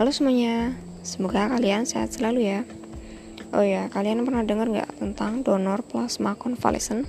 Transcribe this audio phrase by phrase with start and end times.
[0.00, 0.72] Halo semuanya,
[1.04, 2.64] semoga kalian sehat selalu ya.
[3.52, 7.04] Oh ya, kalian pernah dengar nggak tentang donor plasma convalescent?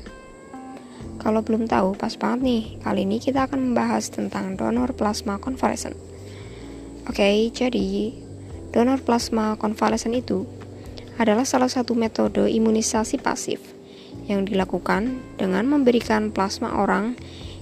[1.23, 2.63] Kalau belum tahu, pas banget nih.
[2.83, 5.95] Kali ini kita akan membahas tentang donor plasma convalescent.
[7.07, 8.11] Oke, jadi
[8.75, 10.43] donor plasma convalescent itu
[11.15, 13.63] adalah salah satu metode imunisasi pasif
[14.27, 17.15] yang dilakukan dengan memberikan plasma orang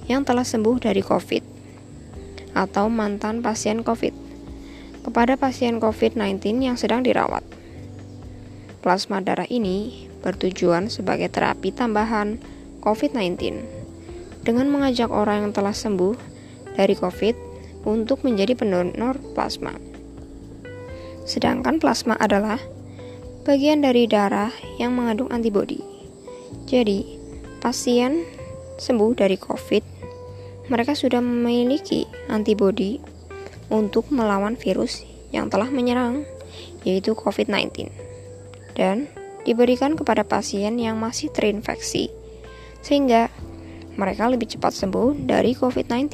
[0.10, 1.44] yang telah sembuh dari COVID
[2.58, 4.19] atau mantan pasien COVID
[5.02, 7.42] kepada pasien COVID-19 yang sedang dirawat.
[8.80, 12.40] Plasma darah ini bertujuan sebagai terapi tambahan
[12.84, 13.60] COVID-19
[14.44, 16.16] dengan mengajak orang yang telah sembuh
[16.80, 17.36] dari COVID
[17.84, 19.76] untuk menjadi pendonor plasma.
[21.28, 22.60] Sedangkan plasma adalah
[23.44, 25.84] bagian dari darah yang mengandung antibodi.
[26.66, 27.06] Jadi,
[27.60, 28.24] pasien
[28.80, 29.84] sembuh dari COVID
[30.70, 33.02] mereka sudah memiliki antibodi
[33.70, 36.26] untuk melawan virus yang telah menyerang,
[36.82, 37.90] yaitu COVID-19,
[38.74, 39.06] dan
[39.46, 42.10] diberikan kepada pasien yang masih terinfeksi,
[42.82, 43.30] sehingga
[43.96, 46.08] mereka lebih cepat sembuh dari COVID-19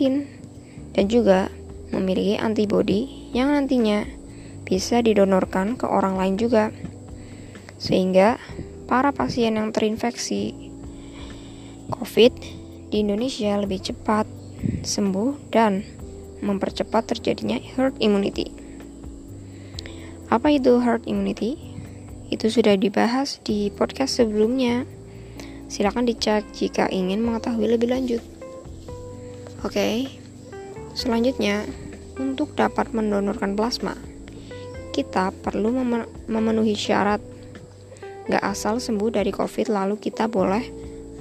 [0.95, 1.51] dan juga
[1.91, 4.03] memiliki antibodi yang nantinya
[4.65, 6.73] bisa didonorkan ke orang lain juga,
[7.77, 8.41] sehingga
[8.89, 10.53] para pasien yang terinfeksi
[11.93, 12.33] COVID
[12.89, 14.25] di Indonesia lebih cepat
[14.81, 15.85] sembuh, dan
[16.43, 18.51] mempercepat terjadinya herd immunity.
[20.33, 21.55] Apa itu herd immunity?
[22.33, 24.83] Itu sudah dibahas di podcast sebelumnya.
[25.69, 28.21] Silakan dicek jika ingin mengetahui lebih lanjut.
[29.61, 30.09] Oke,
[30.97, 31.65] selanjutnya
[32.17, 33.97] untuk dapat mendonorkan plasma,
[34.93, 35.73] kita perlu
[36.29, 37.21] memenuhi syarat.
[38.25, 40.65] Gak asal sembuh dari COVID lalu kita boleh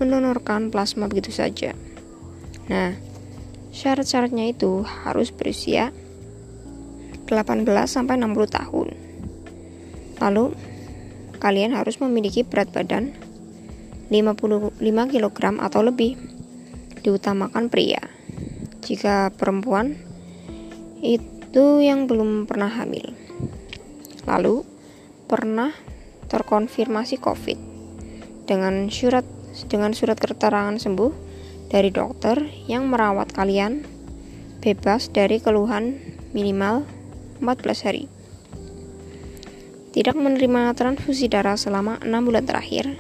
[0.01, 1.77] mendonorkan plasma begitu saja.
[2.73, 2.97] Nah,
[3.75, 5.91] Syarat-syaratnya itu harus berusia
[7.27, 8.89] 18 sampai 60 tahun.
[10.23, 10.55] Lalu
[11.43, 13.11] kalian harus memiliki berat badan
[14.15, 14.79] 55
[15.11, 16.15] kg atau lebih.
[17.03, 18.01] Diutamakan pria.
[18.81, 19.99] Jika perempuan
[21.03, 23.13] itu yang belum pernah hamil.
[24.25, 24.65] Lalu
[25.27, 25.75] pernah
[26.31, 27.59] terkonfirmasi COVID
[28.47, 29.27] dengan surat
[29.69, 31.24] dengan surat keterangan sembuh
[31.75, 32.39] dari dokter
[32.71, 33.83] yang merawat kalian
[34.63, 35.99] bebas dari keluhan
[36.31, 36.87] minimal
[37.43, 38.07] 14 hari.
[39.91, 42.95] Tidak menerima transfusi darah selama 6 bulan terakhir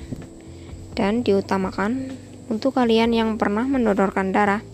[0.99, 2.19] dan diutamakan
[2.51, 4.67] untuk kalian yang pernah mendonorkan darah.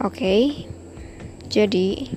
[0.00, 0.64] Oke.
[1.52, 2.08] Jadi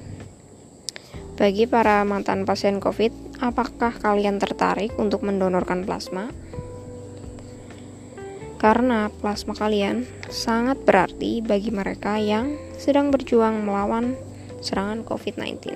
[1.35, 6.31] bagi para mantan pasien COVID, apakah kalian tertarik untuk mendonorkan plasma?
[8.55, 14.15] Karena plasma kalian sangat berarti bagi mereka yang sedang berjuang melawan
[14.63, 15.75] serangan COVID-19.